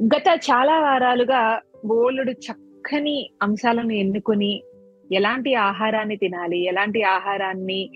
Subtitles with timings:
[0.06, 4.64] గత చాలా వారాలుగా బోలుడు చక్కని అంశాలను ఎన్నుకొని
[5.12, 7.90] ఎలాంటి ఆహారాన్ని తినాలి ఎలాంటి ఆహారాన్ని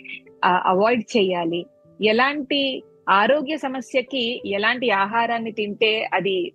[0.45, 1.65] అవాయిడ్ చేయాలి
[2.01, 6.51] ఎలాంటి ఆరోగ్య సమస్యకి ఎలాంటి ఆహారాన్ని తింటే అది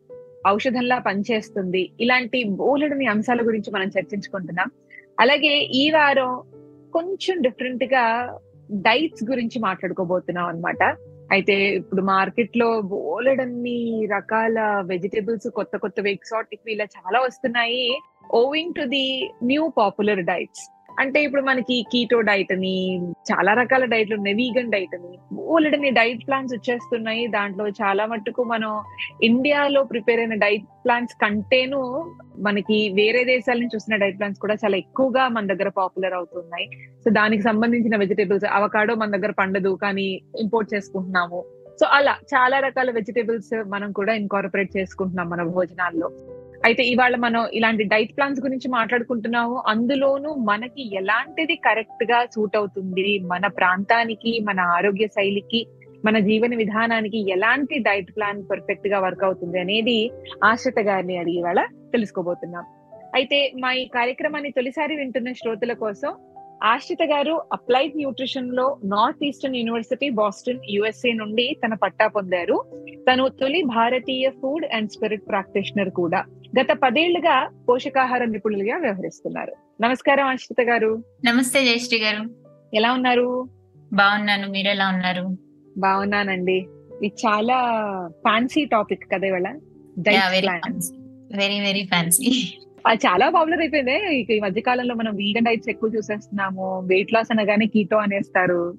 [0.49, 1.91] ఔషధంలా పనిచేస్తుంది?
[2.01, 4.71] ఇలాంటి బోలెడని అంశాల గురించి మనం చర్చించుకుంటున్నాం.
[5.21, 6.43] అలాగే ఈ వారం
[6.93, 8.39] కొంచెం డిఫరెంట్గా
[8.71, 10.83] డైట్స్ గురించి మాట్లాడుకోబోతున్నాం అనమాట
[11.31, 18.01] అయితే ఇప్పుడు మార్కెట్లో బోలెడన్ని రకాల వెజిటేబుల్స్ కొత్త కొత్త ఎక్సాటిక్ ఇలా చాలా వస్తున్నాయి.
[18.35, 20.74] Owing to the new popular diets.
[21.01, 24.37] అంటే ఇప్పుడు మనకి కీటో డైట్ అని చాలా రకాల డైట్లు ఉన్నాయి.
[24.37, 25.37] వీగన్ డైట్ అని.
[25.41, 27.27] ఓలెడని డైట్ ప్లాన్స్ వచ్చేస్తున్నాయి.
[27.27, 28.83] దాంట్లో చాలా మట్టుకు మనం
[29.23, 34.77] ఇండియాలో ప్రిపేర్ అయిన డైట్ ప్లాన్స్ కంటేను మనకి వేరే దేశాల నుంచి వస్తున్న డైట్ ప్లాన్స్ కూడా చాలా
[34.77, 36.67] ఎక్కువగా మన దగ్గర పాపులర్ అవుతున్నాయి.
[37.05, 41.45] సో దానికి సంబంధించిన వెజిటేబుల్స్ అవకాడో మన దగ్గర పండదు కానీ ఇంపోర్ట్ చేసుకుంటున్నాము.
[41.81, 46.11] సో అలా చాలా రకాల వెజిటేబుల్స్ మనం కూడా ఇన్కార్పొరేట్ చేసుకుంటున్నాం మన భోజనాల్లో.
[46.65, 49.63] అయితే ఇవాళ మనం ఇలాంటి డైట్ ప్లాన్స్ గురించి మాట్లాడుకుంటున్నాము.
[49.69, 53.19] అందులోనూ మనకి ఎలాంటిది కరెక్ట్గా సూట్ అవుతుంది?
[53.33, 55.67] మన ప్రాంతానికి మన ఆరోగ్య శైలికి
[56.07, 60.11] మన జీవన విధానానికి ఎలాంటి డైట్ ప్లాన్ పర్ఫెక్ట్గా వర్క్ అవుతుంది అనేది
[60.45, 61.61] ఆశ్రిత గారిని అడిగి ఇవాళ
[61.93, 62.65] తెలుసుకోబోతున్నాం.
[63.15, 66.13] అయితే మా ఈ కార్యక్రమాన్ని తొలిసారి వింటున్న శ్రోతల కోసం
[66.63, 72.57] ఆశ్రిత గారు applied న్యూట్రిషన్లో north eastern university Boston USA నుండి తన పట్టా పొందారు.
[73.11, 76.23] తను తొలి భారతీయ ఫుడ్ అండ్ స్పిరిట్ ప్రాక్టీషనర్ కూడా.
[76.61, 79.53] గత పదేళ్ళుగా పోషకాహార నిపుణులుగా వ్యవహరిస్తున్నారు.
[79.81, 81.03] నమస్కారం ఆశ్రిత గారు.
[81.25, 82.31] నమస్తే జయశ్రీ గారు.
[82.75, 83.49] ఎలా ఉన్నారు?
[83.93, 84.51] బాగున్నాను.
[84.51, 85.37] మీరు ఎలా ఉన్నారు?
[85.79, 86.67] బాగున్నానండి.
[87.03, 87.57] ఇది చాలా
[88.11, 89.59] ఫ్యాన్సీ టాపిక్ కదా ఇవాళ.
[91.37, 92.55] వెరీ వెరీ ఫ్యాన్సీ
[92.87, 94.21] అది చాలా పాపులర్ అయిపోయింది.
[94.37, 96.81] ఈ మధ్య కాలంలో మనం వీగన్ డైట్స్ ఎక్కువ చూసేస్తున్నాము.
[96.85, 98.75] వెయిట్ లాస్ అనగానే కీటో అనేస్తారు.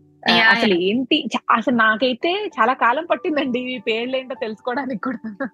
[0.50, 1.28] అసలు ఏంటి?
[1.52, 3.60] అసలు నాకైతే చాలా కాలం పట్టిందండి.
[3.60, 5.48] ఈ పేర్లు ఏంటో తెలుసుకోవడానికి కూడా.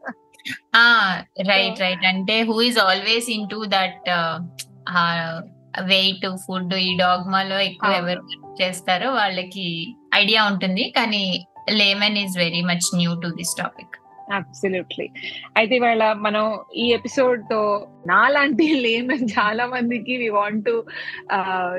[1.48, 4.10] రైట్ రైట్ అంటే who is always into that
[5.88, 8.22] weight food ఈ డాగ్మాలో ఎక్కువ ఎవరు
[8.62, 10.84] చేస్తారో వాళ్ళకి ఐడియా ఉంటుంది.
[10.90, 13.96] కానీ layman is very much new to this topic
[14.34, 15.10] absolutely
[15.58, 20.86] అయితే ఇవాళ మనం ఈ ఎపిసోడ్తో నాలాంటి లేమన్ చాలా మందికి we want to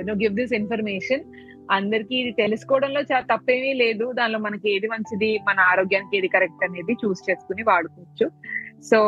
[0.04, 1.24] know give this information
[1.72, 4.12] అందరికి ఇది తెలుసుకోవడంలో చాలా తప్పేమీ లేదు.
[4.12, 8.27] దానిలో మనకి ఏది మంచిది మన ఆరోగ్యానికి ఏది కరెక్ట్ అనేది చూస్ చేసుకుని వాడుకోవచ్చు.
[8.83, 8.99] సో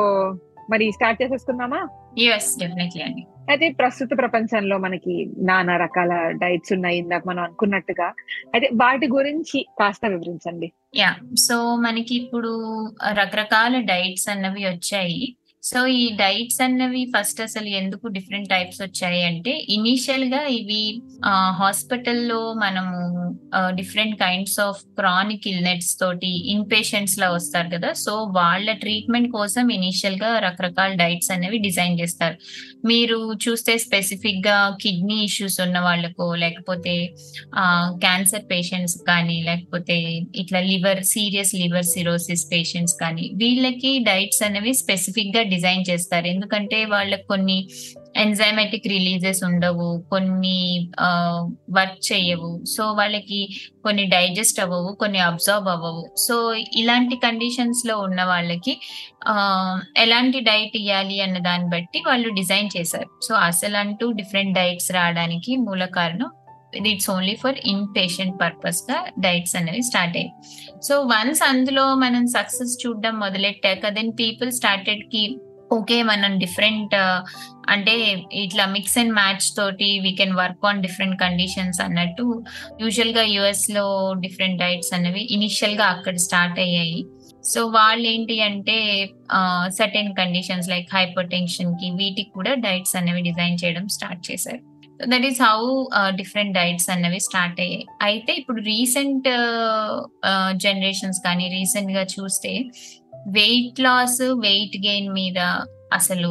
[0.71, 1.89] మరి స్టార్ట్ చేసేసుకుందామా?
[2.19, 3.23] ఎస్ డెఫినెట్లీ అండి.
[3.51, 8.07] అయితే ప్రస్తుత ప్రపంచంలో మనకి నానా రకాల డైట్స్ ఉన్నాయి ఇందాక మనం అనుకున్నట్టుగా.
[8.55, 10.73] అయితే వాటి గురించి కాస్త వివరించండి.
[10.95, 12.53] యా సో మనకి ఇప్పుడు
[13.11, 15.37] రకరకాల డైట్స్ అన్నవి వచ్చాయి.
[15.69, 20.83] సో ఈ డైట్స్ అన్నవి ఫస్ట్ అసలు ఎందుకు డిఫరెంట్ టైప్స్ వచ్చాయి అంటే ఇనీషియల్గా ఇవి
[21.61, 22.97] హాస్పిటల్లో మనము
[23.79, 27.91] different kinds of chronic illnesses తోటి ఇన్ పేషెంట్స్ లా వస్తారు కదా.
[28.05, 32.37] సో వాళ్ళ ట్రీట్మెంట్ కోసం ఇనీషియల్గా రకరకాల డైట్స్ అనేవి డిజైన్ చేస్తారు.
[32.91, 36.95] మీరు చూస్తే స్పెసిఫిక్గా కిడ్నీ ఇష్యూస్ ఉన్న వాళ్ళకు లేకపోతే
[38.05, 39.99] క్యాన్సర్ పేషెంట్స్ కానీ లేకపోతే
[40.43, 46.27] ఇట్లా liver serious liver cirrhosis patients కానీ వీళ్ళకి డైట్స్ అనేవి స్పెసిఫిక్గా డిజైన్ చేస్తారు.
[46.35, 47.59] ఎందుకంటే వాళ్ళకి కొన్ని
[48.17, 50.59] ఎంజైమాటిక్ రిలీజెస్ ఉండవు కొన్ని
[51.77, 52.51] వర్క్ చేయవు.
[52.75, 53.41] సో వాళ్ళకి
[53.85, 56.05] కొన్ని డైజెస్ట్ అవ్వవు కొన్ని అబ్జర్వ్ అవ్వవు.
[56.27, 56.37] సో
[56.77, 58.75] ఇలాంటి కండిషన్స్లో ఉన్న వాళ్ళకి
[60.05, 63.11] ఎలాంటి డైట్ ఇవ్వాలి అన్న దాన్ని బట్టి వాళ్ళు డిజైన్ చేశారు.
[63.27, 66.31] సో అసలు అంటూ డిఫరెంట్ డైట్స్ రావడానికి మూల కారణం
[66.93, 70.33] it's only for in patient పర్పస్గా diets అనేవి స్టార్ట్ అయ్యాయి.
[70.89, 75.25] సో వన్స్ అందులో మనం సక్సెస్ చూడడం మొదలెట్టాక దెన్ పీపుల్ స్టార్టెడ్కి
[75.73, 77.19] ఓకే మనం డిఫరెంట్ uh,
[77.69, 77.95] అంటే
[78.43, 82.27] ఇట్లా మిక్స్ అండ్ మ్యాచ్ తోటి we can work on different conditions అన్నట్టు
[82.83, 83.87] యూజువల్గా యుఎస్లో
[84.25, 87.01] డిఫరెంట్ డైట్స్ అనేవి ఇనిషియల్గా అక్కడ స్టార్ట్ అయ్యాయి.
[87.45, 88.77] సో వాళ్ళు ఏంటి అంటే
[89.79, 94.63] సర్టెన్ కండిషన్స్ లైక్ హైపర్ టెన్షన్కి వీటికి కూడా డైట్స్ అనేవి డిజైన్ చేయడం స్టార్ట్ చేశారు.
[95.01, 95.59] That is how
[96.11, 97.87] different diets అనేవి స్టార్ట్ అయ్యాయి.
[98.03, 99.29] అయితే ఇప్పుడు రీసెంట్
[100.67, 102.53] జనరేషన్స్ uh, uh, కానీ రీసెంట్గా చూస్తే
[103.39, 105.39] వెయిట్ లాస్ వెయిట్ గెయిన్ మీద
[105.93, 106.31] అసలు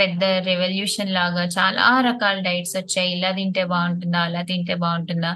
[0.00, 3.10] పెద్ద రెవల్యూషన్ లాగా చాలా రకాల డైట్స్ వచ్చాయి.
[3.16, 5.32] ఇలా తింటే బాగుంటుందా అలా తింటే బాగుంటుందా?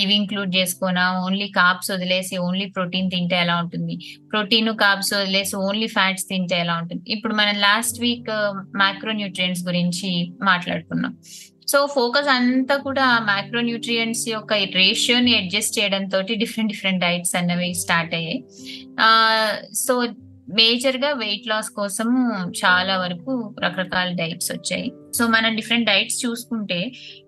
[0.00, 3.94] ఇవి ఇంక్లూడ్ చేసుకోనా ఓన్లీ కాప్స్ వదిలేసి ఓన్లీ ప్రోటీన్ తింటే ఎలా ఉంటుంది?
[4.32, 7.02] ప్రోటీన్ కాప్స్ వదిలేసి ఓన్లీ ఫ్యాట్స్ తింటే ఎలా ఉంటుంది?
[7.16, 8.30] ఇప్పుడు మనం లాస్ట్ వీక్
[8.82, 10.12] మైక్రో న్యూట్రియంట్స్ గురించి
[10.42, 11.14] మాట్లాడుకున్నాం.
[11.68, 17.74] సో ఫోకస్ అంతా కూడా మైక్రో న్యూట్రియంట్స్ యొక్క రేషియోని అడ్జస్ట్ చేయడం తోటి డిఫరెంట్ డిఫరెంట్ డైట్స్ అన్నవి
[17.74, 18.40] స్టార్ట్ అయ్యాయి.
[19.84, 19.94] సో
[20.58, 22.08] మేజర్గా వెయిట్ లాస్ కోసం
[22.60, 24.88] చాలా వరకు రకరకాల డైట్స్ వచ్చాయి.
[25.16, 26.80] సో మనం డిఫరెంట్ డైట్స్ చూసుకుంటే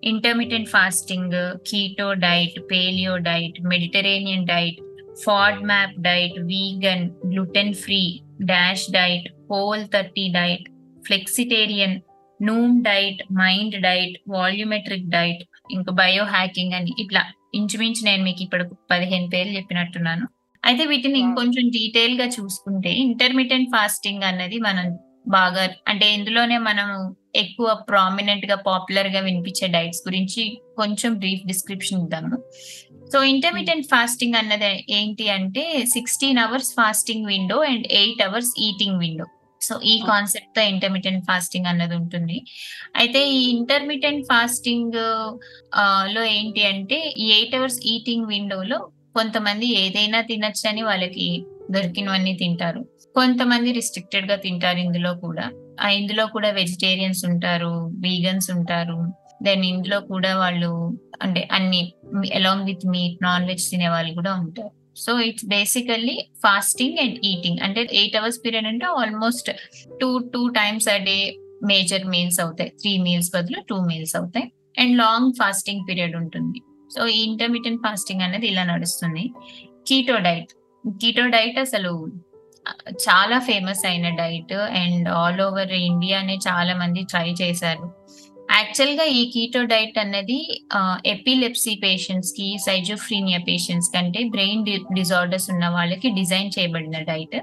[0.03, 1.35] intermediate fasting
[1.69, 4.81] keto diet paleo diet Mediterranean diet
[5.63, 8.01] FODMAP diet vegan gluten free
[8.41, 10.67] DASH diet whole thirty diet
[11.07, 11.95] flexitarian
[12.41, 17.23] noom diet mind diet volumetric diet ఇంకా biohacking అని ఇట్లా
[17.55, 20.27] ఇంచుమించు నేను మీకు ఇప్పుడు పదిహేను పేర్లు చెప్పినట్టున్నాను.
[20.65, 24.97] అయితే వీటిని ఇంకొంచెం డీటెయిల్గా చూసుకుంటే ఇంటర్మీడియట్ ఫాస్టింగ్ అన్నది మనం
[25.27, 32.37] బాగా అంటే ఇందులోనే మనం ఎక్కువ ప్రామినెంట్గా పాపులర్గా వినిపించే డైట్స్ గురించి కొంచెం బ్రీఫ్ డిస్క్రిప్షన్ ఇద్దాము.
[33.13, 39.25] సో ఇంటర్మీడియట్ ఫాస్టింగ్ అన్నది ఏంటి అంటే sixteen hours fasting window and eight hours eating window
[39.67, 42.37] so ఈ కాన్సెప్ట్తో ఇంటర్మీడియట్ ఫాస్టింగ్ అన్నది ఉంటుంది.
[43.01, 48.79] అయితే ఈ ఇంటర్మీడియట్ ఫాస్టింగ్లో ఏంటి అంటే ఈ ఎయిట్ అవర్స్ ఈటింగ్ విండోలో
[49.17, 51.27] కొంతమంది ఏదైనా తినొచ్చని వాళ్ళకి
[51.75, 52.81] దొరికినవన్నీ తింటారు.
[53.19, 55.45] కొంతమంది రిస్ట్రిక్టెడ్గా తింటారు ఇందులో కూడా.
[55.99, 57.71] ఇందులో కూడా వెజిటేరియన్స్ ఉంటారు
[58.03, 58.97] వీగన్స్ ఉంటారు.
[59.45, 60.71] దెన్ ఇందులో కూడా వాళ్ళు
[61.23, 61.81] అంటే అన్ని
[62.39, 64.71] along with meat non veg తినే వాళ్ళు కూడా ఉంటారు.
[64.95, 69.51] So it's basically fasting and eating అంటే ఎయిట్ అవర్స్ పీరియడ్ అంటే almost
[70.01, 72.69] two two times a day major meals అవుతాయి.
[72.69, 74.51] త్రీ మీల్స్ బదులు టూ మీల్స్ అవుతాయి.
[74.79, 76.61] అండ్ లాంగ్ ఫాస్టింగ్ పీరియడ్ ఉంటుంది.
[76.95, 79.31] సో ఈ ఇంటర్మీడియట్ ఫాస్టింగ్ అనేది ఇలా నడుస్తుంది.
[79.87, 80.53] కీటో డైట్
[81.01, 82.11] కీటో డైట్ అసలు
[82.91, 88.04] చాలా ఫేమస్ అయిన డైట్ అండ్ ఆల్ ఓవర్ ఇండియానే చాలా మంది ట్రై చేశారు.
[88.49, 90.37] యాక్చువల్గా ఈ కీటో డైట్ అన్నది
[91.05, 94.65] ఎపిలెప్సీ పేషెంట్స్కి సైజోఫ్రీనియా పేషెంట్స్ కంటే బ్రెయిన్
[94.99, 97.37] డిజార్డర్స్ ఉన్న వాళ్ళకి డిజైన్ చేయబడిన diet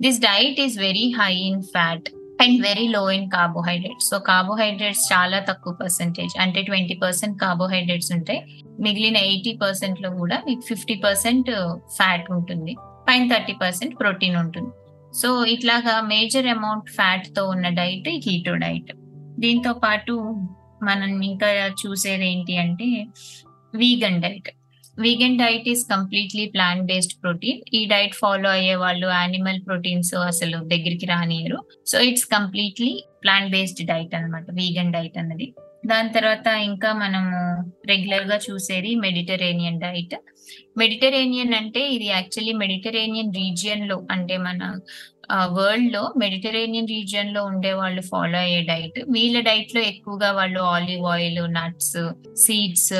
[0.00, 2.08] this diet is very high in fat
[2.42, 8.40] and very low in carbohydrates so carbohydrates చాలా తక్కువ పర్సెంటేజ్ అంటే ట్వంటీ పర్సెంట్ కార్బోహైడ్రేట్స్ ఉంటాయి.
[8.80, 11.50] మిగిలిన ఎయిటీ పర్సెంట్లో కూడా మీకు ఫిఫ్టీ పర్సెంట్
[11.96, 12.74] ఫ్యాట్ ఉంటుంది
[13.08, 14.70] పైన థర్టీ పర్సెంట్ ప్రోటీన్ ఉంటుంది.
[15.20, 18.90] సో ఇట్లాగా మేజర్ అమౌంట్ ఫ్యాట్తో ఉన్న డైట్ ఈ కీటో డైట్
[19.38, 20.14] దీంతో పాటు
[20.82, 21.48] మనం ఇంకా
[21.82, 22.88] చూసేది ఏంటి అంటే
[23.74, 24.48] vegan diet
[24.98, 30.58] vegan diet is completely plant based protein ఈ డైట్ ఫాలో అయ్యే వాళ్ళు యానిమల్ ప్రోటీన్స్ అసలు
[30.64, 31.58] దగ్గరికి రానియరు.
[31.86, 32.92] So it's completely
[33.22, 35.48] plant based diet అనమాట వీగన్ డైట్ అన్నది.
[35.82, 37.36] దాని తర్వాత ఇంకా మనము
[37.88, 40.16] రెగ్యులర్గా చూసేది మెడిటరేనియన్ డైట్
[40.78, 44.62] మెడిటరేనియన్ అంటే ఇది యాక్చువల్లీ మెడిటరేనియన్ రీజియన్లో అంటే మన
[45.54, 51.96] వరల్డ్లో మెడిటరేనియన్ రీజియన్లో ఉండే వాళ్ళు ఫాలో అయ్యే డైట్ వీళ్ళ డైట్లో ఎక్కువగా వాళ్ళు ఆలివ్ ఆయిల్ నట్స్
[52.36, 52.92] సీడ్స్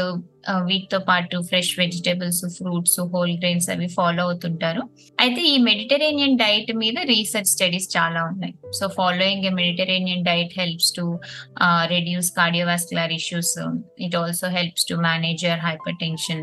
[0.68, 4.82] వీటితో పాటు fresh vegetables fruits whole grains అవి ఫాలో అవుతుంటారు.
[5.24, 8.54] అయితే ఈ మెడిటరేనియన్ డైట్ మీద రీసెర్చ్ స్టడీస్ చాలా ఉన్నాయి.
[8.78, 11.04] So following a Mediterranean diet helps to
[11.94, 13.54] reduce cardiovascular issues.
[14.06, 16.42] It also helps to manager hyper tension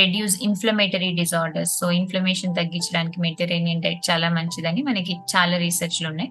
[0.00, 1.72] reduce inflammatory disorders.
[1.80, 6.30] So inflammation తగ్గించడానికి Mediterranean diet చాలా మంచిదని మనకి చాలా రీసెర్చ్లు ఉన్నాయి.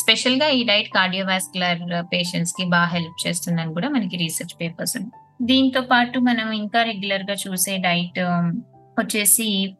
[0.00, 1.80] స్పెషల్గా ఈ డైట్ కార్డియోవాస్కులర్
[2.12, 5.16] పేషెంట్స్కి బాగా హెల్ప్ చేస్తుందని కూడా మనకి రీసెర్చ్ పేపర్స్ ఉన్నాయి.
[5.40, 8.20] దీంతో పాటు మనం ఇంకా రెగ్యులర్గా చూసే డైట్
[9.00, 9.74] వచ్చేసి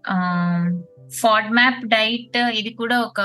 [1.20, 3.20] ఫాడ్ మ్యాప్ డైట్ ఇది కూడా ఒక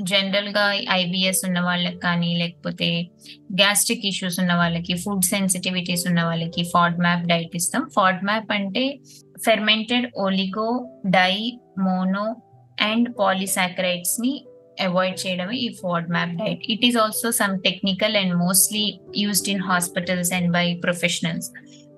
[0.00, 3.10] జనరల్గా ఐబిఎస్ ఉన్న వాళ్ళకి కానీ లేకపోతే
[3.52, 7.88] గ్యాస్ట్రిక్ ఇష్యూస్ ఉన్న వాళ్ళకి ఫుడ్ సెన్సిటివిటీస్ ఉన్న వాళ్ళకి ఫాడ్ మ్యాప్ డైట్ ఇస్తాం.
[7.96, 8.98] ఫాడ్ మ్యాప్ అంటే
[9.44, 12.36] fermented oligo di mono
[12.80, 14.44] and పాలిసాకరైడ్స్ని
[14.80, 15.68] avoid చేయడమే ఈ
[16.10, 21.50] FODMAP diet it is also some technical and mostly used in hospitals and by professionals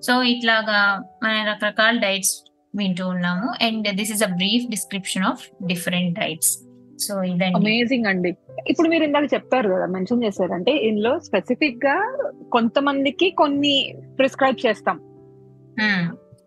[0.07, 2.43] so ఇట్లాగా మన రకరకాల డైట్స్
[2.75, 3.65] వింటూ ఉన్నాము.
[3.65, 6.53] And this is a brief description of different diets
[7.01, 7.55] so ఇదండి.
[7.55, 8.35] Amazing అండి.
[8.69, 12.17] ఇప్పుడు మీరు ఇందాక చెప్పారు కదా మెన్షన్ చేశారంటే ఇందులో స్పెసిఫిక్గా
[12.51, 14.99] కొంతమందికి కొన్ని ప్రిస్క్రైబ్ చేస్తాం.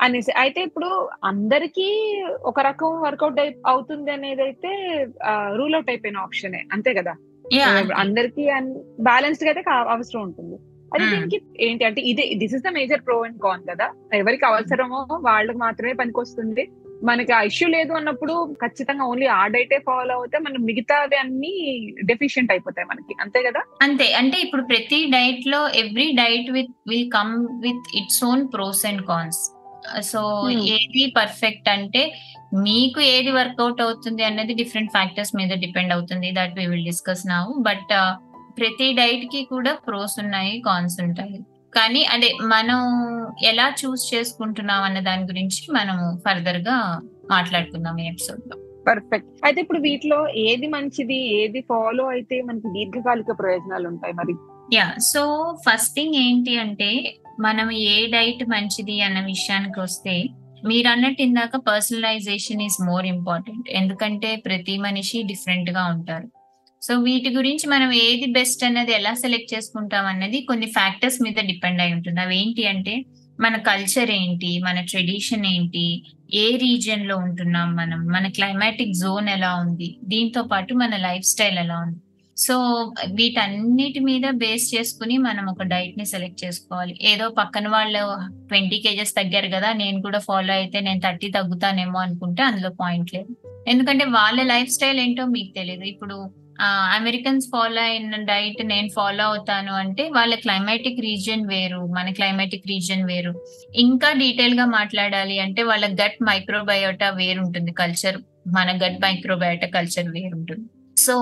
[0.00, 0.88] అనేసి అయితే ఇప్పుడు
[1.24, 1.86] అందరికి
[2.44, 4.70] ఒక రకం వర్కౌట్ అవుతుంది అనేది అయితే
[5.58, 7.14] రూల్ అవుట్ అయిపోయిన ఆప్షనే అంతే కదా?
[7.94, 8.44] అందరికి
[9.00, 9.62] బ్యాలెన్స్డ్గా అయితే
[9.94, 10.56] అవసరం ఉంటుంది.
[10.92, 13.86] అది దీనికి ఏంటి అంటే ఇదే this is the major pro and con కదా?
[14.12, 16.64] ఎవరికి అవసరమో వాళ్ళకి మాత్రమే పనికొస్తుంది.
[17.02, 21.52] మనకి ఆ ఇష్యూ లేదు అన్నప్పుడు ఖచ్చితంగా ఓన్లీ ఆ డైటే ఫాలో అవుతే మనం మిగతావి అన్ని
[22.10, 23.62] డెఫిషియెంట్ అయిపోతాయి మనకి అంతే కదా?
[23.82, 24.12] అంతే.
[24.12, 27.34] అంటే ఇప్పుడు ప్రతి డైట్లో every diet with will come
[27.66, 29.42] with its own pros and cons.
[30.10, 32.02] So ఏది పర్ఫెక్ట్ అంటే
[32.54, 36.32] మీకు ఏది వర్కౌట్ అవుతుంది అనేది డిఫరెంట్ ఫ్యాక్టర్స్ మీద డిపెండ్ అవుతుంది.
[36.32, 37.92] That we will discuss now but
[38.58, 41.38] ప్రతి డైట్కి కూడా ప్రోస్ ఉన్నాయి కాన్స్ ఉంటాయి.
[41.76, 42.80] కానీ అదే మనం
[43.42, 46.76] ఎలా చూస్ చేసుకుంటున్నాం అన్న దాని గురించి మనం ఫర్దర్గా
[47.30, 48.56] మాట్లాడుకుందాం ఈ ఎపిసోడ్లో.
[48.88, 54.34] పర్ఫెక్ట్ అయితే ఇప్పుడు వీటిలో ఏది మంచిది ఏది ఫాలో అయితే మనకి దీర్ఘకాలిక ప్రయోజనాలు ఉంటాయి మరి?
[54.72, 55.20] యా సో
[55.66, 60.24] ఫస్ట్ థింగ్ ఏంటి అంటే మనం ఏ డైట్ మంచిది అన్న విషయానికి వస్తే
[60.64, 66.28] మీరు అన్నట్టు ఇందాక పర్సనలైజేషన్ ఈజ్ మోర్ ఇంపార్టెంట్ ఎందుకంటే ప్రతి మనిషి డిఫరెంట్గా ఉంటారు.
[66.82, 71.82] సో వీటి గురించి మనం ఏది బెస్ట్ అన్నది ఎలా సెలెక్ట్ చేసుకుంటాం అన్నది కొన్ని ఫ్యాక్టర్స్ మీద డిపెండ్
[71.82, 72.20] అయి ఉంటుంది.
[72.20, 73.04] అవి ఏంటి అంటే
[73.40, 76.02] మన కల్చర్ ఏంటి మన ట్రెడిషన్ ఏంటి
[76.34, 81.78] ఏ రీజియన్లో ఉంటున్నాం మనం మన క్లైమాటిక్ జోన్ ఎలా ఉంది దీంతో పాటు మన లైఫ్ స్టైల్ ఎలా
[81.78, 82.00] ఉంది.
[82.44, 82.54] సో
[83.18, 86.94] వీటన్నిటి మీద బేస్ చేసుకుని మనం ఒక డైట్ని సెలెక్ట్ చేసుకోవాలి.
[87.12, 88.02] ఏదో పక్కన వాళ్ళు
[88.48, 93.30] ట్వంటీ కేజెస్ తగ్గారు కదా నేను కూడా ఫాలో అయితే నేను థర్టీ తగ్గుతానేమో అనుకుంటే అందులో పాయింట్ లేదు.
[93.68, 96.18] ఎందుకంటే వాళ్ళ లైఫ్ స్టైల్ ఏంటో మీకు తెలియదు ఇప్పుడు
[96.98, 103.04] అమెరికన్స్ ఫాలో అయిన డైట్ నేను ఫాలో అవుతాను అంటే వాళ్ళ క్లైమాటిక్ రీజియన్ వేరు మన క్లైమాటిక్ రీజియన్
[103.10, 103.32] వేరు.
[103.84, 108.18] ఇంకా డీటెయిల్గా మాట్లాడాలి అంటే వాళ్ళ గట్ మైక్రోబయోటా వేరు ఉంటుంది కల్చర్
[108.56, 110.66] మన గట్ మైక్రోబయోటా కల్చర్ వేరు ఉంటుంది
[110.96, 111.14] సో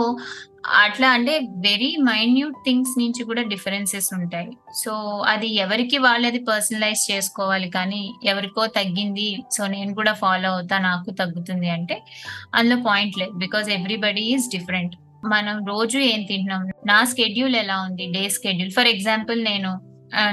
[0.85, 1.35] అట్లా అంటే
[1.67, 4.51] వెరీ మైన్యూట్ థింగ్స్ నుంచి కూడా డిఫరెన్సెస్ ఉంటాయి.
[4.83, 4.93] సో
[5.33, 8.03] అది ఎవరికి వాళ్ళది పర్సనలైజ్ చేసుకోవాలి కానీ
[8.33, 9.29] ఎవరికో తగ్గింది.
[9.57, 11.97] సో నేను కూడా ఫాలో అవుతా నాకు తగ్గుతుంది అంటే
[12.55, 14.95] అందులో పాయింట్ లేదు బికాస్ ఎవ్రీబడి ఈజ్ డిఫరెంట్
[15.35, 16.63] మనం రోజు ఏం తింటున్నాం?
[16.93, 18.07] నా స్కెడ్యూల్ ఎలా ఉంది?
[18.17, 19.73] డే స్కెడ్యూల్ ఫర్ ఎగ్జాంపుల్ నేను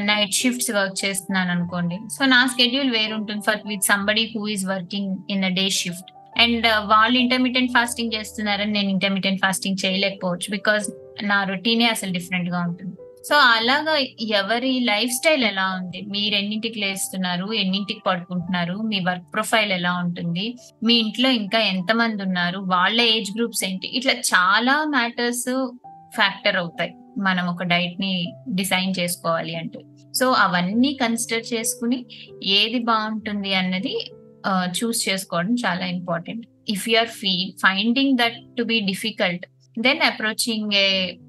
[0.09, 1.97] నైట్ షిఫ్ట్స్ వర్క్ చేస్తున్నాను అనుకోండి.
[2.15, 3.43] సో నా schedule వేరుంటుంది.
[3.47, 6.11] For with somebody who is working in a day shift
[6.41, 10.89] and వాళ్ళు ఇంటర్మీడియట్ ఫాస్టింగ్ చేస్తున్నారని నేను ఇంటర్మీడియట్ ఫాస్టింగ్ చేయలేకపోవచ్చు బికాస్
[11.23, 12.95] నా రొటీనే అసలు డిఫరెంట్గా ఉంటుంది.
[13.29, 13.95] సో అలాగా
[14.37, 16.01] ఎవరి లైఫ్ స్టైల్ ఎలా ఉంది?
[16.07, 17.53] మీరు ఎన్నింటికి లేస్తున్నారు?
[17.53, 18.73] ఎన్నింటికి పడుకుంటున్నారు?
[18.73, 20.55] మీ వర్క్ ప్రొఫైల్ ఎలా ఉంటుంది?
[20.83, 22.59] మీ ఇంట్లో ఇంకా ఎంతమంది ఉన్నారు?
[22.59, 23.97] వాళ్ళ ఏజ్ గ్రూప్స్ ఏంటి?
[23.97, 25.71] ఇట్లా చాలా మ్యాటర్స్
[26.15, 26.93] ఫ్యాక్టర్ అవుతాయి.
[27.17, 29.79] మనం ఒక డైట్ని డిసైన్ చేసుకోవాలి అంటే.
[30.13, 32.05] సో అవన్నీ కన్సిడర్ చేసుకుని
[32.43, 34.11] ఏది బాగుంటుంది అన్నది
[34.43, 37.33] Uh, చూస్ చేసుకోవడం చాలా important if you are fee
[37.63, 39.43] finding that to be difficult
[39.77, 40.87] then approaching a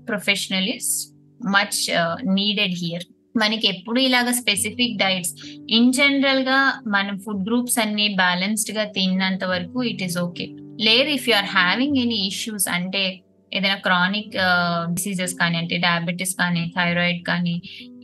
[0.08, 0.90] professional is
[1.40, 1.80] much
[2.36, 3.04] needed here
[3.34, 5.34] మనకి ఎప్పుడు ఇలాగ స్పెసిఫిక్ డైట్స్
[5.76, 10.46] ఇన్ జనరల్గా మనం ఫుడ్ గ్రూప్స్ అన్ని బ్యాలెన్స్డ్గా తిన్నంత వరకు ఇట్ ఈస్ ఓకే
[10.80, 13.04] లేదు if you are having any issues అంటే
[13.52, 14.34] ఏదైనా క్రానిక్
[14.92, 17.56] డిసీజెస్ uh, కానీ అంటే డయాబెటీస్ కానీ థైరాయిడ్ కానీ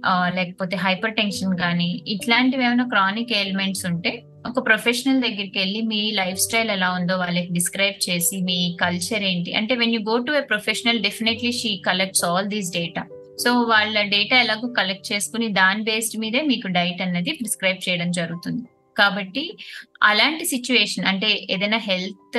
[0.04, 4.12] uh, లేకపోతే హైపర్ టెన్షన్ కానీ ఇట్లాంటివి ఏమైనా క్రానిక్ ఎలిమెంట్స్ ఉంటే
[4.48, 9.50] ఒక ప్రొఫెషనల్ దగ్గరికి వెళ్ళి మీ లైఫ్ స్టైల్ ఎలా ఉందో వాళ్ళకి డిస్క్రైబ్ చేసి మీ కల్చర్ ఏంటి?
[9.54, 13.02] అంటే when you go to a professional definitely she collects all these data
[13.38, 18.62] so వాళ్ళ డేటా ఎలాగో కలెక్ట్ చేసుకుని దాని బేస్డ్ మీదే మీకు డైట్ అనేది ప్రిస్క్రైబ్ చేయడం జరుగుతుంది.
[18.96, 19.44] కాబట్టి
[20.02, 22.38] అలాంటి సిచ్యువేషన్ అంటే ఏదైనా హెల్త్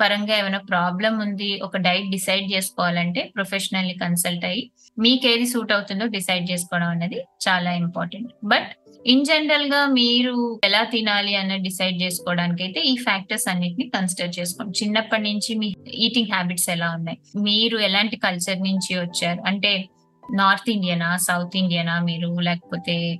[0.00, 4.62] పరంగా ఏమైనా ప్రాబ్లం ఉంది ఒక డైట్ డిసైడ్ చేసుకోవాలంటే ప్రొఫెషనల్ని కన్సల్ట్ అయ్యి
[4.98, 8.70] మీకు ఏది సూట్ అవుతుందో డిసైడ్ చేసుకోవడం అనేది చాలా ఇంపార్టెంట్ బట్
[9.06, 14.84] ఇన్ జనరల్గా మీరు ఎలా తినాలి అన్నది డిసైడ్ చేసుకోవడానికి అయితే ఈ ఫ్యాక్టర్స్ అన్నిటిని కన్సిడర్ చేసుకోండి.
[14.84, 17.18] చిన్నప్పటి నుంచి మీ ఈటింగ్ హ్యాబిట్స్ ఎలా ఉన్నాయి?
[17.42, 19.40] మీరు ఎలాంటి కల్చర్ నుంచి వచ్చారు?
[19.46, 19.88] అంటే
[20.34, 22.36] నార్త్ ఇండియనా సౌత్ ఇండియనా మీరు?
[22.40, 23.18] లేకపోతే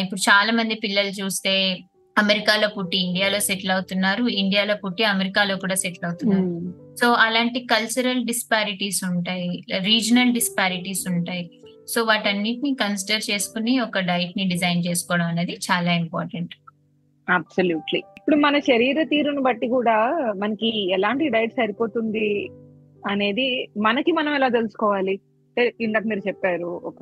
[0.00, 1.78] ఇప్పుడు చాలా మంది పిల్లలు చూస్తే
[2.18, 4.28] అమెరికాలో పుట్టి ఇండియాలో సెటిల్ అవుతున్నారు.
[4.28, 6.74] ఇండియాలో పుట్టి అమెరికాలో కూడా సెటిల్ అవుతున్నారు.
[7.00, 9.50] సో అలాంటి కల్చరల్ డిస్పారిటీస్ ఉంటాయి.
[9.78, 11.50] రీజనల్ డిస్పారిటీస్ ఉంటాయి.
[11.88, 16.54] సో వాటన్నిటిని కన్సిడర్ చేసుకుని ఒక డైట్ని డిజైన్ చేసుకోవడం అనేది చాలా ఇంపార్టెంట్
[17.28, 19.96] అబ్సల్యూట్లీ ఇప్పుడు మన శరీర తీరును బట్టి కూడా
[20.42, 22.28] మనకి ఎలాంటి డైట్ సరిపోతుంది
[23.02, 23.46] అనేది
[23.86, 25.14] మనకి మనం ఎలా తెలుసుకోవాలి?
[25.84, 26.98] ఇందాక మీరు చెప్పారు ఒక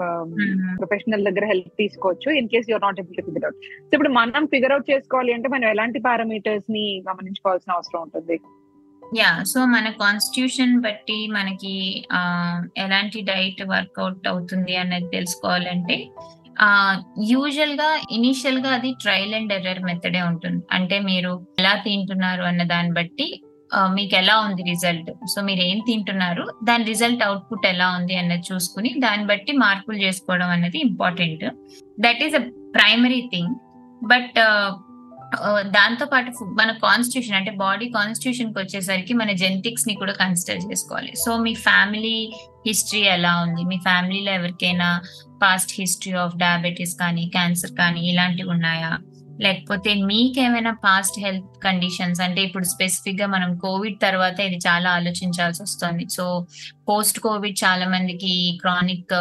[0.78, 4.44] ప్రొఫెషనల్ దగ్గర హెల్ప్ తీసుకోవచ్చు in case you're not able to figure out so ఇప్పుడు మనం
[4.52, 8.36] ఫిగర్ అవుట్ చేసుకోవాలి అంటే మనం ఎలాంటి పారామీటర్స్ని గమనించుకోవాల్సిన అవసరం ఉంటుంది?
[9.14, 12.04] యా సో మన కాన్స్టిట్యూషన్ బట్టి మనకి
[12.78, 15.96] ఎలాంటి డైట్ వర్కౌట్ అవుతుంది అనేది తెలుసుకోవాలంటే
[17.20, 20.64] యూజువల్గా ఇనిషియల్గా అది ట్రయల్ అండ్ ఎర్రర్ మెథడే ఉంటుంది.
[20.72, 23.42] అంటే మీరు ఎలా తింటున్నారు అన్న దాన్ని బట్టి
[23.94, 28.94] మీకు ఎలా ఉంది రిజల్ట్ సో మీరు ఏం తింటున్నారు దాని రిజల్ట్ అవుట్పుట్ ఎలా ఉంది అన్నది చూసుకుని
[28.98, 31.44] దాన్ని బట్టి మార్పులు చేసుకోవడం అనేది important
[31.98, 32.44] that is a
[32.74, 33.54] primary thing
[34.02, 34.38] but
[35.60, 41.12] దాంతో పాటు మన కాన్స్టిట్యూషన్ అంటే బాడీ కాన్స్టిట్యూషన్కి వచ్చేసరికి మన జెనెటిక్స్ని కూడా కన్సిడర్ చేసుకోవాలి.
[41.24, 42.32] సో మీ ఫ్యామిలీ
[42.66, 43.64] హిస్టరీ ఎలా ఉంది?
[43.64, 45.00] మీ ఫ్యామిలీలో ఎవరికైనా
[45.42, 48.98] పాస్ట్ హిస్టరీ ఆఫ్ డయాబెటీస్ కానీ క్యాన్సర్ కానీ ఇలాంటివి ఉన్నాయా?
[49.44, 56.04] లేకపోతే మీకేమైనా పాస్ట్ హెల్త్ కండిషన్స్ అంటే ఇప్పుడు స్పెసిఫిక్గా మనం కోవిడ్ తర్వాత ఇది చాలా ఆలోచించాల్సి వస్తుంది.
[56.16, 56.24] సో
[56.88, 59.14] పోస్ట్ కోవిడ్ చాలా మందికి క్రానిక్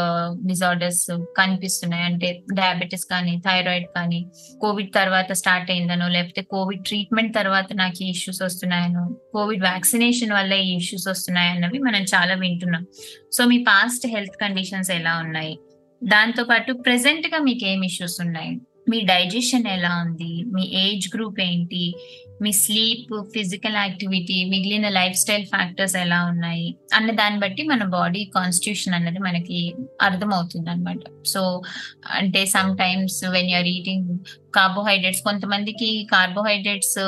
[0.49, 2.05] డిజార్డర్స్ uh, కనిపిస్తున్నాయి.
[2.09, 2.29] అంటే
[2.59, 4.19] డయాబెటీస్ కానీ థైరాయిడ్ కానీ
[4.63, 9.03] కోవిడ్ తర్వాత స్టార్ట్ అయిందనో లేకపోతే కోవిడ్ ట్రీట్మెంట్ తర్వాత నాకు ఈ ఇష్యూస్ వస్తున్నాయనో
[9.35, 12.85] కోవిడ్ వ్యాక్సినేషన్ వల్ల ఈ ఇష్యూస్ వస్తున్నాయి అన్నవి మనం చాలా వింటున్నాం.
[13.37, 15.53] సో మీ పాస్ట్ హెల్త్ కండిషన్స్ ఎలా ఉన్నాయి?
[16.01, 18.53] దాంతో పాటు ప్రెసెంట్గా మీకు ఏం ఇష్యూస్ ఉన్నాయి?
[18.87, 20.31] మీ డైజెషన్ ఎలా ఉంది?
[20.55, 21.83] మీ ఏజ్ గ్రూప్ ఏంటి?
[22.43, 26.65] మీ స్లీప్ ఫిజికల్ యాక్టివిటీ మిగిలిన లైఫ్ స్టైల్ ఫ్యాక్టర్స్ ఎలా ఉన్నాయి?
[26.93, 29.59] అన్న దాన్ని బట్టి మన బాడీ కాన్స్టిట్యూషన్ అన్నది మనకి
[30.01, 30.99] అర్థమవుతుంది అనమాట
[31.33, 31.41] సో
[32.19, 32.41] అంటే
[32.77, 34.09] sometimes when you're eating
[34.57, 36.99] carbohydrates కొంతమందికి కార్బోహైడ్రేట్స్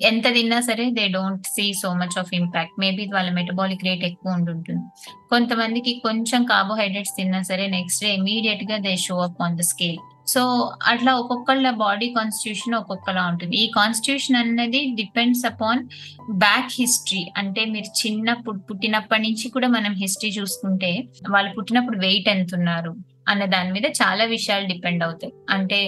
[0.00, 4.36] ఎంత తిన్నా సరే they don't see so much of impact maybe వాళ్ళ మెటబాలిక్ రేట్ ఎక్కువ
[4.38, 4.84] ఉంటుంటుంది
[5.30, 10.72] కొంతమందికి కొంచెం కార్బోహైడ్రేట్స్ తిన్నా సరే నెక్స్ట్ డే ఇమీడియట్గా they show up on the scale so
[10.86, 13.56] అట్లా ఒక్కొక్కళ్ళ బాడీ కాన్స్టిట్యూషన్ ఒక్కొక్కలా ఉంటుంది.
[13.56, 15.82] ఈ కాన్స్టిట్యూషన్ అనేది డిపెండ్స్ అపాన్
[16.30, 22.54] బ్యాక్ హిస్టరీ అంటే మీరు చిన్నప్పుడు పుట్టినప్పటి నుంచి కూడా మనం హిస్టరీ చూసుకుంటే వాళ్ళు పుట్టినప్పుడు వెయిట్ ఎంత
[22.54, 25.32] ఉన్నారు అన్న దాని మీద చాలా విషయాలు డిపెండ్ అవుతాయి.
[25.50, 25.80] అంటే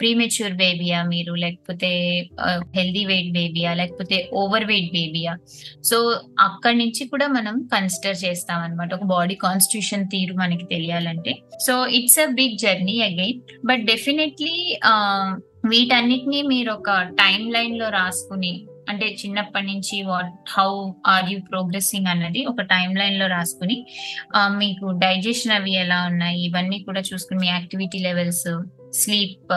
[0.00, 1.90] ప్రీమెచ్యూర్ బేబీయా మీరు లేకపోతే
[2.76, 5.34] హెల్దీ వెయిట్ బేబీయా లేకపోతే ఓవర్ వెయిట్ బేబీయా
[5.84, 5.98] సో
[6.40, 11.34] అక్కడి నుంచి కూడా మనం కన్సిడర్ చేస్తాం అనమాట ఒక బాడీ కాన్స్టిట్యూషన్ తీరు మనకి తెలియాలంటే.
[11.66, 14.54] So it's a big journey again but definitely
[15.66, 16.90] వీటన్నిటిని మీరు ఒక
[17.20, 18.52] టైం లైన్లో రాసుకుని
[18.88, 23.86] అంటే చిన్నప్పటి నుంచి what how are you progressing అన్నది ఒక టైం లైన్లో రాసుకుని
[24.48, 28.48] మీకు డైజెషన్ అవి ఎలా ఉన్నాయి ఇవన్నీ కూడా చూసుకుని మీ యాక్టివిటీ లెవెల్స్
[28.92, 29.52] స్లీప్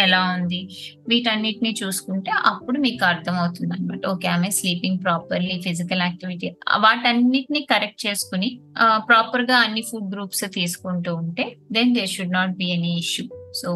[0.00, 0.68] ఎలా ఉంది
[1.08, 8.58] వీటన్నిటిని చూసుకుంటే అప్పుడు మీకు అర్థమవుతుంది అనమాట ఓకే ఆమె స్లీపింగ్ ప్రాపర్లీ ఫిజికల్ యాక్టివిటీ వాటన్నిటిని కరెక్ట్ చేసుకుని
[8.96, 13.24] ప్రాపర్గా అన్ని ఫుడ్ గ్రూప్స్ తీసుకుంటూ ఉంటే then they should not be any issue
[13.56, 13.70] so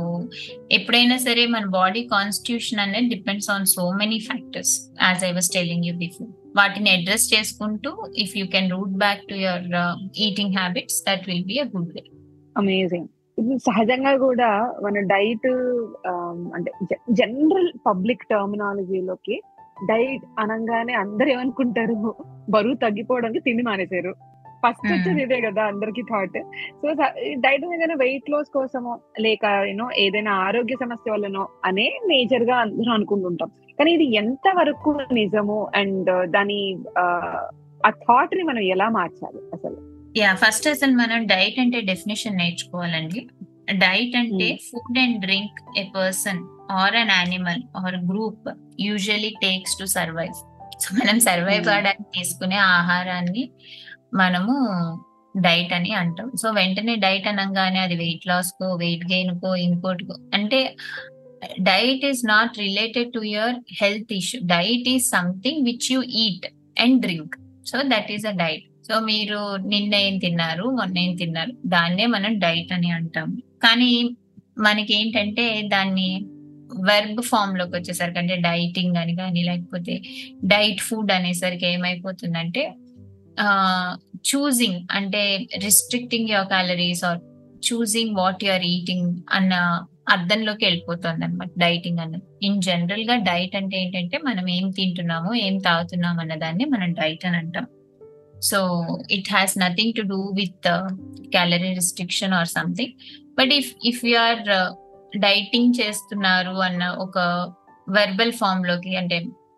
[0.73, 5.87] ఎప్పుడైనా సరే మన బాడీ కాన్స్టిట్యూషన్ అనేది depends on so many factors as I was telling
[5.87, 7.93] you before వాటిని అడ్రస్ చేసుకుంటూ
[8.25, 9.69] if you can root back to your
[10.19, 12.05] eating habits that will be a good way
[12.57, 13.09] amazing
[13.67, 14.49] సహజంగా కూడా
[14.83, 15.47] మన diet
[16.11, 19.37] um, అంటే general public టర్మినాలజీలోకి
[19.89, 21.95] diet అనగానే అందరు ఏమనుకుంటారు?
[22.51, 24.13] బరువు తగ్గిపోవడానికి తిండి మానేశారు.
[24.63, 26.39] ఫస్ట్ వచ్చేది ఇదే కదా అందరికి థాట్
[26.81, 26.93] సో
[27.45, 33.51] డైట్ అనగానే వెయిట్ లాస్ కోసమో లేక యూనో ఏదైనా ఆరోగ్య సమస్య వల్లనో అనే మేజర్గా అందరూ అనుకుంటుంటాం.
[33.79, 36.61] కానీ ఇది ఎంత వరకు నిజము అండ్ దాని
[37.85, 39.79] ఆ థాట్ని మనం ఎలా మార్చాలి అసలు?
[40.19, 43.21] యా ఫస్ట్ అసలు మనం డైట్ అంటే డెఫినేషన్ నేర్చుకోవాలండి.
[43.85, 46.41] డైట్ అంటే food and drink a person
[46.71, 48.49] or an animal or group
[48.81, 50.39] usually takes to survive
[50.83, 53.43] so మనం సర్వైవ్ అవడానికి తీసుకునే ఆహారాన్ని
[54.15, 54.55] మనము
[55.35, 56.31] డైట్ అని అంటాం.
[56.43, 60.77] సో వెంటనే డైట్ అనగానే అది వెయిట్ లాస్ కో వెయిట్ గెయిన్ కో ఇంకోటికో అంటే
[61.61, 64.41] diet is not related to your health issue.
[64.45, 66.47] Diet is something which you eat
[66.81, 67.37] and drink.
[67.67, 68.67] So that is a diet.
[68.89, 73.43] So మీరు నిన్న ఏం తిన్నారు మొన్న ఏం తిన్నారు దాన్నే మనం డైట్ అని అంటాం.
[73.63, 74.17] కానీ
[74.59, 76.27] మనకి ఏంటంటే దాన్ని
[76.89, 80.03] వెర్బ్ ఫామ్లోకి వచ్చేసరికి అంటే డైటింగ్ అని కానీ లేకపోతే
[80.45, 82.75] డైట్ ఫుడ్ అనేసరికి ఏమైపోతుందంటే
[84.25, 87.21] చూసింగ్ అంటే restricting your calories or
[87.69, 89.55] choosing what you are eating అన్న
[90.09, 92.23] అర్థంలోకి వెళ్ళిపోతుంది అనమాట డైటింగ్ అన్నది.
[92.43, 97.37] ఇన్ జనరల్గా డైట్ అంటే ఏంటంటే మనం ఏం తింటున్నామో ఏం తాగుతున్నాం అన్న దాన్ని మనం డైట్ అని
[97.37, 97.67] అంటాం.
[98.41, 98.59] So
[99.11, 100.69] it has nothing to do with
[101.29, 102.95] calorie restriction or something
[103.39, 104.43] but if if you are
[105.19, 107.19] dieting చేస్తున్నారు అన్న ఒక
[107.89, 109.17] వెర్బల్ ఫామ్లోకి అంటే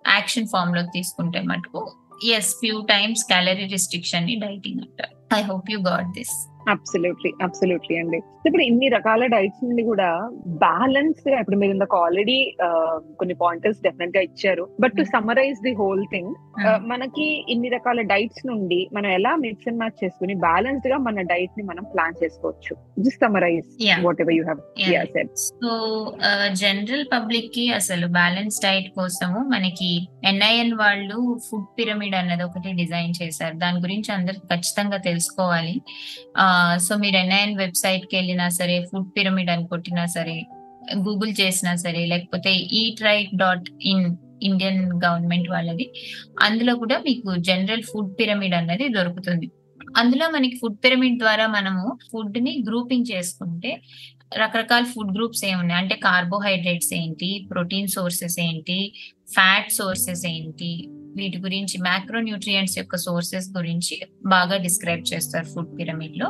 [0.08, 1.80] యాక్షన్ ఫామ్లోకి తీసుకుంటే మటుకు
[2.22, 4.80] yes few times calorie restriction in dieting
[5.30, 6.30] i hope you got this.
[6.68, 8.18] Absolutely absolutely అండి.
[8.46, 10.08] ఇప్పుడు ఇన్ని రకాల డైట్స్ నుండి కూడా
[10.64, 12.36] బ్యాలెన్స్గా ఇప్పుడు మీరు ఇందాక ఆల్రెడీ
[13.20, 14.68] కొన్ని పాయింటర్స్ డెఫినెట్గా ఇచ్చారు.
[14.80, 16.32] But to summarize the whole thing
[16.92, 21.84] మనకి ఇన్ని రకాల డైట్స్ నుండి మనం ఎలా మిక్స్ అండ్ మ్యాచ్ చేసుకుని బ్యాలెన్స్డ్గా మన డైట్ని మనం
[21.94, 22.74] ప్లాన్ చేసుకోవచ్చు?
[22.98, 23.68] Just summarize
[24.20, 24.60] whatever you have
[25.36, 25.70] so
[26.62, 33.54] general పబ్లిక్కి అసలు బ్యాలెన్స్ డైట్ కోసము మనకి ఎన్ఐఎన్ వాళ్ళు ఫుడ్ పిరమిడ్ అన్నది ఒకటి డిజైన్ చేశారు.
[33.56, 35.82] దాని గురించి అందరు ఖచ్చితంగా తెలుసుకోవాలి.
[36.86, 40.36] సో మీరు ఎన్ఐఎన్ వెబ్సైట్కి వెళ్ళినా సరే ఫుడ్ పిరమిడ్ అని కొట్టినా సరే
[40.96, 45.86] గూగుల్ చేసినా సరే లేకపోతే eat right dot in Indian government వాళ్ళది
[46.42, 49.46] అందులో కూడా మీకు జనరల్ ఫుడ్ పిరమిడ్ అన్నది దొరుకుతుంది.
[49.96, 53.70] అందులో మనకి ఫుడ్ పిరమిడ్ ద్వారా మనము ఫుడ్ని గ్రూపింగ్ చేసుకుంటే
[54.40, 55.80] రకరకాల ఫుడ్ గ్రూప్స్ ఏమున్నాయి?
[55.82, 57.46] అంటే కార్బోహైడ్రేట్స్ ఏంటి?
[57.50, 58.78] ప్రోటీన్ సోర్సెస్ ఏంటి?
[59.34, 60.72] ఫ్యాట్ సోర్సెస్ ఏంటి?
[61.18, 63.96] వీటి గురించి మ్యాక్రో న్యూట్రియంట్స్ యొక్క సోర్సెస్ గురించి
[64.34, 66.28] బాగా డిస్క్రైబ్ చేస్తారు ఫుడ్ పిరమిడ్లో.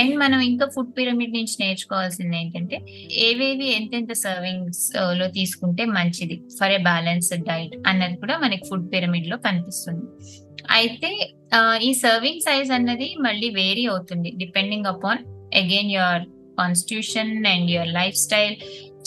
[0.00, 2.78] అండ్ మనం ఇంకా ఫుడ్ పిరమిడ్ నుంచి నేర్చుకోవాల్సింది ఏంటంటే
[3.28, 8.88] ఏవేవి ఎంతెంత సర్వింగ్స్ uh, లో తీసుకుంటే మంచిది ఫర్ ఏ బ్యాలెన్స్డ్ డైట్ అన్నది కూడా మనకి ఫుడ్
[8.94, 10.06] పిరమిడ్లో కనిపిస్తుంది.
[10.78, 11.10] అయితే
[11.86, 15.22] ఈ సర్వింగ్ సైజ్ అన్నది మళ్ళీ వేరీ అవుతుంది depending upon
[15.56, 16.24] again your
[16.60, 18.56] constitution and your lifestyle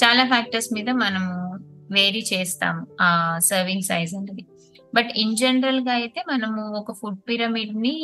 [0.04, 1.34] చాలా ఫ్యాక్టర్స్ మీద మనము
[1.92, 3.10] వేరీ చేస్తాము ఆ
[3.50, 4.44] సర్వింగ్ సైజ్ అనేది
[4.96, 7.96] బట్ ఇన్ జనరల్గా అయితే మనము ఒక ఫుడ్ పిరమిడ్ని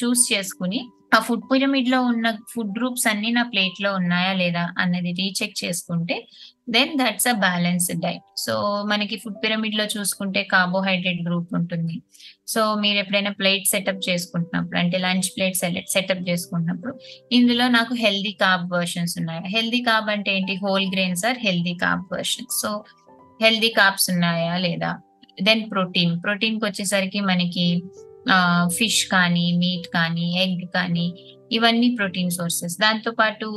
[0.00, 0.80] చూస్ చేసుకుని
[1.16, 6.16] ఆ ఫుడ్ పిరమిడ్లో ఉన్న ఫుడ్ గ్రూప్స్ అన్ని నా ప్లేట్లో ఉన్నాయా లేదా అన్నది రీచెక్ చేసుకుంటే
[6.74, 8.24] then that's a balanced diet.
[8.44, 8.54] So
[8.90, 11.96] మనకి ఫుడ్ పిరమిడ్లో చూసుకుంటే కార్బోహైడ్రేట్ గ్రూప్ ఉంటుంది.
[12.52, 15.58] సో మీరు ఎప్పుడైనా ప్లేట్ సెటప్ చేసుకుంటున్నప్పుడు అంటే లంచ్ ప్లేట్
[15.94, 16.94] సెటప్ చేసుకుంటున్నప్పుడు
[17.38, 19.44] ఇందులో నాకు హెల్దీ కార్బ్ వర్షన్స్ ఉన్నాయి?
[19.56, 20.56] హెల్దీ కార్బ్ అంటే ఏంటి?
[20.66, 22.56] Whole grains or healthy carb versions.
[22.62, 22.70] So
[23.44, 24.92] healthy carbs ఉన్నాయా లేదా?
[25.38, 27.66] దెన్ ప్రోటీన్ ప్రోటీన్కి వచ్చేసరికి మనకి
[28.78, 31.06] ఫిష్ కానీ మీట్ కానీ ఎగ్ కానీ
[31.52, 33.48] ఇవన్నీ ప్రోటీన్ సోర్సెస్ దాంతో పాటు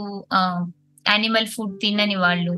[1.08, 2.54] యానిమల్ ఫుడ్ తినని వాళ్ళు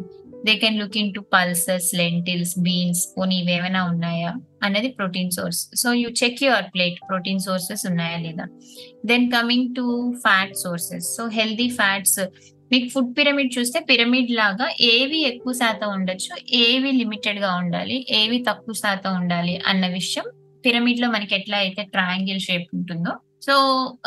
[0.45, 4.31] they can look in to pulses lentils beans పోనీ ఇవేమైనా ఉన్నాయా
[4.63, 8.45] అనేది protein source so you check your plate protein sources ఉన్నాయా లేదా?
[9.05, 9.85] Then coming to
[10.21, 12.19] fat sources so healthy fats
[12.71, 18.73] మీకు ఫుడ్ పిరమిడ్ చూస్తే పిరమిడ్ లాగా ఏవి ఎక్కువ శాతం ఉండొచ్చు ఏవి లిమిటెడ్గా ఉండాలి ఏవి తక్కువ
[18.73, 20.23] శాతం ఉండాలి అన్న విషయం
[20.65, 23.11] పిరమిడ్లో మనకి ఎట్లా అయితే ట్రయాంగిల్ షేప్ ఉంటుందో.
[23.45, 23.53] సో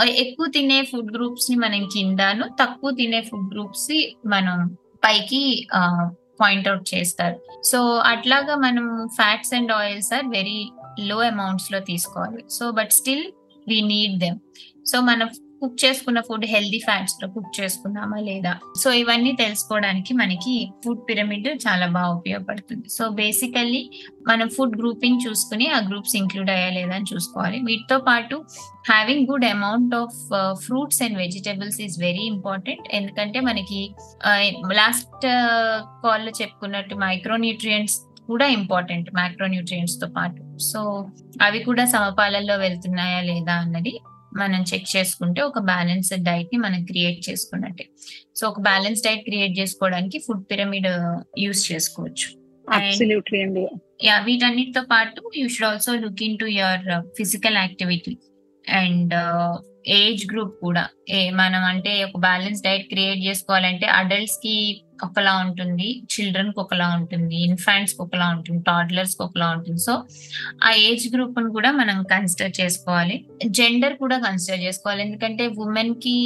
[0.05, 3.93] ఎక్కువ తినే ఫుడ్ గ్రూప్స్ని మనం కిందను తక్కువ తినే ఫుడ్ గ్రూప్స్
[4.27, 5.69] మనం పైకి
[6.41, 7.37] పాయింట్అవుట్ చేస్తారు.
[7.63, 10.61] సో అట్లాగా మనం fats and oils are very
[11.01, 12.43] low అమౌంట్స్లో తీసుకోవాలి.
[12.51, 13.27] So but still
[13.69, 14.39] we need them.
[14.91, 15.29] So మనం
[15.63, 18.53] కుక్ చేసుకున్న ఫుడ్ హెల్దీ ఫ్యాట్స్లో కుక్ చేసుకున్నామా లేదా?
[18.83, 22.87] సో ఇవన్నీ తెలుసుకోవడానికి మనకి ఫుడ్ పిరమిడ్ చాలా బాగా ఉపయోగపడుతుంది.
[22.97, 23.83] సో బేసికల్లీ
[24.31, 27.59] మనం ఫుడ్ గ్రూపింగ్ చూసుకుని ఆ గ్రూప్స్ ఇంక్లూడ్ అయ్యా లేదా అని చూసుకోవాలి.
[27.69, 28.37] వీటితో పాటు
[28.91, 30.17] having good amount of
[30.65, 33.81] fruits and vegetables is very important ఎందుకంటే మనకి
[34.29, 34.41] uh,
[34.81, 35.27] లాస్ట్
[36.05, 37.99] కాల్ uh, లో చెప్పుకున్నట్టు మైక్రోన్యూట్రియంట్స్
[38.29, 40.41] కూడా ఇంపార్టెంట్ మైక్రోన్యూట్రియంట్స్తో పాటు.
[40.71, 40.81] సో
[41.43, 43.93] అవి కూడా సమపాలల్లో వెళ్తున్నాయా లేదా అన్నది
[44.37, 47.85] మనం చెక్ చేసుకుంటే ఒక బ్యాలెన్స్డ్ డైట్ని మనం క్రియేట్ చేసుకున్నట్టే.
[48.37, 50.89] సో ఒక బ్యాలెన్స్ డైట్ క్రియేట్ చేసుకోవడానికి ఫుడ్ పిరమిడ్
[51.39, 52.29] యూస్ చేసుకోవచ్చు.
[54.05, 56.87] యా వీటన్నిటితో పాటు you should also look in to your
[57.19, 58.19] physical activity
[58.65, 59.15] and
[59.87, 60.89] age group కూడా.
[61.09, 68.03] ఏ మనం అంటే ఒక బ్యాలెన్స్ డైట్ క్రియేట్ చేసుకోవాలంటే అడల్ట్స్కి ఒకలా ఉంటుంది చిల్డ్రన్కి ఒకలా ఉంటుంది ఇన్ఫాంట్స్కి
[68.03, 69.79] ఒకలా ఉంటుంది టాడ్లర్స్కి ఒకలా ఉంటుంది.
[69.79, 69.95] సో
[70.65, 73.27] ఆ ఏజ్ గ్రూప్ని కూడా మనం కన్సిడర్ చేసుకోవాలి.
[73.47, 75.03] జెండర్ కూడా కన్సిడర్ చేసుకోవాలి.
[75.03, 76.17] ఎందుకంటే ఉమెన్కి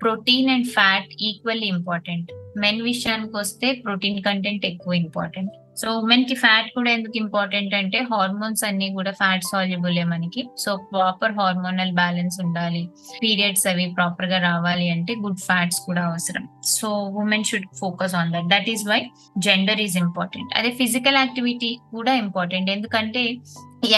[0.00, 6.68] protein and fat equally important men విషయానికి వస్తే ప్రోటీన్ కంటెంట్ ఎక్కువ ఇంపార్టెంట్ సో ఉమెన్కి ఫ్యాట్
[6.76, 10.42] కూడా ఎందుకు ఇంపార్టెంట్ అంటే హార్మోన్స్ అన్ని కూడా ఫ్యాట్ సాల్యుబుల్ మనకి.
[10.64, 12.82] సో ప్రాపర్ హార్మోనల్ బ్యాలెన్స్ ఉండాలి.
[13.22, 16.46] పీరియడ్స్ అవి ప్రాపర్గా రావాలి అంటే గుడ్ ఫ్యాట్స్ కూడా అవసరం.
[16.76, 16.88] So
[17.22, 19.00] women should focus on that that is why
[19.38, 23.24] gender is important అదే ఫిజికల్ యాక్టివిటీ కూడా ఇంపార్టెంట్ ఎందుకంటే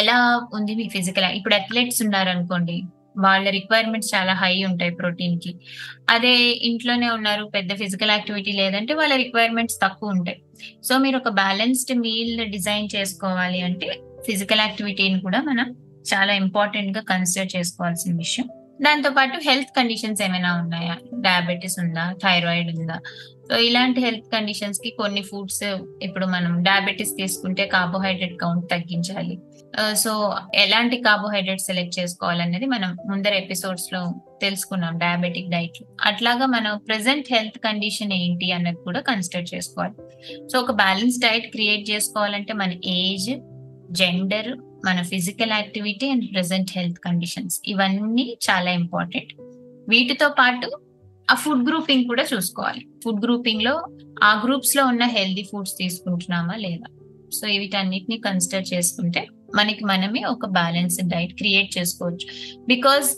[0.00, 0.18] ఎలా
[0.54, 2.76] ఉంది మీ ఫిజికల్ ఇప్పుడు అథ్లెట్స్ ఉన్నారు అనుకోండి
[3.18, 5.54] వాళ్ళ రిక్వైర్మెంట్స్ చాలా హై ఉంటాయి ప్రోటీన్కి.
[6.08, 10.42] అదే ఇంట్లోనే ఉన్నారు పెద్ద ఫిజికల్ యాక్టివిటీ లేదంటే వాళ్ళ రిక్వైర్మెంట్స్ తక్కువ ఉంటాయి.
[10.84, 15.76] సో మీరు ఒక బ్యాలెన్స్డ్ మీల్ డిజైన్ చేసుకోవాలి అంటే ఫిజికల్ యాక్టివిటీని కూడా మనం
[16.14, 18.48] చాలా ఇంపార్టెంట్గా కన్సిడర్ చేసుకోవాల్సిన విషయం.
[18.82, 20.96] దాంతో పాటు హెల్త్ కండిషన్స్ ఏమైనా ఉన్నాయా?
[21.14, 22.12] డయాబెటీస్ ఉందా?
[22.12, 23.00] థైరాయిడ్ ఉందా?
[23.50, 29.38] సో ఇలాంటి హెల్త్ కండిషన్స్కి కొన్ని ఫుడ్స్ ఇప్పుడు మనం డయాబెటీస్ తీసుకుంటే కార్బోహైడ్రేట్ కౌంట్ తగ్గించాలి.
[29.80, 30.12] Uh, సో
[30.54, 34.00] ఎలాంటి కార్బోహైడ్రేట్ సెలెక్ట్ చేసుకోవాలనేది మనం ముందర ఎపిసోడ్స్లో
[34.42, 39.94] తెలుసుకున్నాం డయాబెటిక్ డైట్ అట్లాగా మనం ప్రెసెంట్ హెల్త్ కండిషన్ ఏంటి అన్నది కూడా కన్సిడర్ చేసుకోవాలి.
[40.52, 43.30] సో ఒక బ్యాలెన్స్ డైట్ క్రియేట్ చేసుకోవాలంటే మన ఏజ్
[43.90, 44.50] జెండర్
[44.84, 49.32] మన physical activity and present health conditions ఇవన్నీ చాలా ఇంపార్టెంట్
[49.88, 50.68] వీటితో పాటు
[51.30, 52.82] ఆ ఫుడ్ గ్రూపింగ్ కూడా చూసుకోవాలి.
[53.04, 53.74] ఫుడ్ గ్రూపింగ్లో
[54.22, 56.88] ఆ గ్రూప్స్లో ఉన్న హెల్దీ ఫుడ్స్ తీసుకుంటున్నామా లేదా?
[57.34, 59.22] సో వీటన్నిటిని కన్సిడర్ చేసుకుంటే
[59.54, 62.26] మనకి మనమే ఒక బ్యాలెన్స్డ్ డైట్ క్రియేట్ చేసుకోవచ్చు.
[62.68, 63.08] Because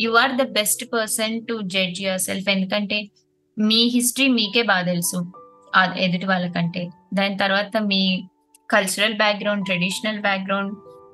[0.00, 3.10] you are the best person to judge yourself ఎందుకంటే
[3.58, 5.32] మీ హిస్టరీ మీకే బాగా తెలుసు.
[5.96, 6.88] ఎదుటి వాళ్ళకంటే.
[7.14, 8.28] దాని తర్వాత మీ
[8.72, 10.72] కల్చరల్ బ్యాక్గ్రౌండ్ ట్రెడిషనల్ బ్యాక్గ్రౌండ్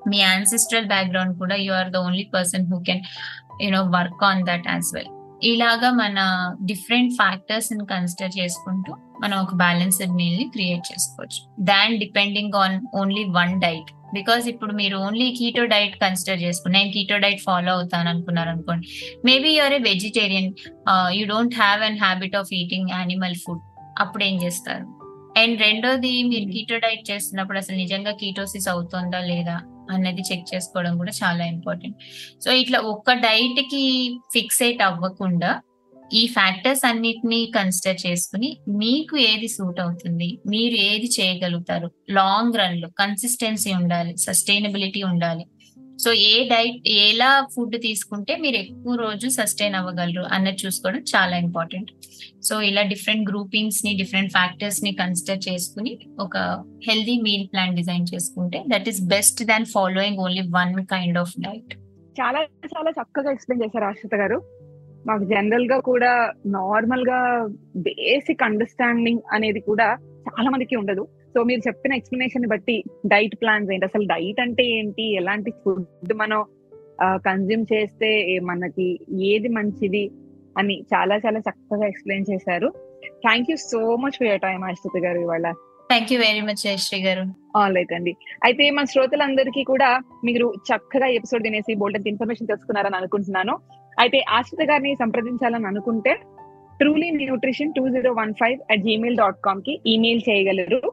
[0.09, 3.00] మీ యాన్సిస్ట్రల్ బ్యాక్గ్రౌండ్ కూడా you are the only person who can
[3.61, 5.11] you know work on that as well
[5.42, 6.18] ఇలాగా మన
[6.64, 11.40] డిఫరెంట్ ఫ్యాక్టర్స్ని కన్సిడర్ చేసుకుంటూ మనం ఒక బ్యాలెన్స్డ్ మీల్ని క్రియేట్ చేసుకోవచ్చు.
[11.64, 16.90] Than depending on only one diet because ఇప్పుడు మీరు ఓన్లీ కీటో డైట్ కన్సిడర్ చేసుకుని నేను
[16.92, 18.87] కీటో డైట్ ఫాలో అవుతాను అనుకున్నారు అనుకోండి.
[19.24, 20.50] Maybe you're a vegetarian
[21.18, 23.64] you don't have an habit of eating animal food
[23.98, 24.87] అప్పుడు ఏం చేస్తారు?
[25.40, 29.57] అండ్ రెండోది మీరు కీటో డైట్ చేస్తున్నప్పుడు అసలు నిజంగా కీటోసిస్ అవుతుందా లేదా
[29.90, 31.96] అన్నది చెక్ చేసుకోవడం కూడా చాలా ఇంపార్టెంట్
[32.44, 33.85] సో ఇట్లా ఒక్క డైట్కి
[34.33, 35.50] ఫిక్సేట్ అవ్వకుండా
[36.12, 41.90] ఈ ఫ్యాక్టర్స్ అన్నిటినీ కన్సిడర్ చేసుకుని మీకు ఏది సూట్ అవుతుంది మీరు ఏది చేయగలుగుతారు?
[42.10, 45.46] లాంగ్ రన్లో కన్సిస్టెన్సీ ఉండాలి సస్టైనబిలిటీ ఉండాలి.
[46.00, 51.90] సో ఏ డైట్ ఎలా ఫుడ్ తీసుకుంటే మీరు ఎక్కువ రోజు సస్టైన్ అవ్వగలరు అన్నది చూసుకోవడం చాలా ఇంపార్టెంట్
[52.42, 58.88] సో ఇలా డిఫరెంట్ గ్రూపింగ్స్ని డిఫరెంట్ ఫ్యాక్టర్స్ని కన్సిడర్ చేసుకుని ఒక హెల్దీ మీల్ ప్లాన్ డిజైన్ చేసుకుంటే that
[58.88, 61.74] is best than following only one kind of diet
[62.20, 64.57] చాలా చాలా చక్కగా ఎక్స్ప్లెయిన్ చేశారు ఆశ్రిత గారు.
[65.06, 69.96] మాకు జనరల్గా కూడా నార్మల్గా బేసిక్ అండర్స్టాండింగ్ అనేది కూడా
[70.28, 71.08] చాలా మందికి ఉండదు.
[71.34, 73.87] సో మీరు చెప్పిన ఎక్స్ప్లెనేషన్ బట్టి డైట్ ప్లాన్స్ ఏంటి?
[73.87, 75.14] అసలు డైట్ అంటే ఏంటి?
[75.14, 76.44] ఎలాంటి ఫుడ్ మనం
[77.04, 80.11] కన్జ్యూమ్ చేస్తే మనకి ఏది మంచిది
[80.58, 82.72] అని చాలా చాలా చక్కగా ఎక్స్ప్లెయిన్ చేశారు.
[83.04, 85.52] Thank you so much for your time Ashritha garu ఇవాళ.
[85.88, 87.24] Thank you very much Jayashree garu.
[87.58, 88.16] Alright అండి.
[88.44, 93.58] అయితే మన శ్రోతలందరికీ కూడా మీరు చక్కగా ఎపిసోడ్ వినేసి బోల్డెంట్ ఇన్ఫర్మేషన్ తెలుసుకున్నారని అనుకుంటున్నాను.
[93.98, 96.16] అయితే ఆశ్రిత గారిని సంప్రదించాలని అనుకుంటే
[96.78, 100.92] truly nutrition two zero one five at Gmail dot కామ్కి email చేయగలరు.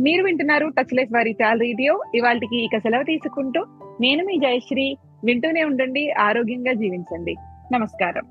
[0.00, 2.02] మీరు వింటున్నారు టచ్ లైఫ్ వారి చాల రేడియో.
[2.14, 3.66] ఇవాళకి ఇక సెలవు తీసుకుంటూ
[4.00, 4.96] నేను మీ జయశ్రీ.
[5.24, 7.36] వింటూనే ఉండండి ఆరోగ్యంగా జీవించండి.
[7.72, 8.22] నమస్కారం.